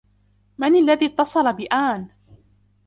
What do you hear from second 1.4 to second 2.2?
بآن.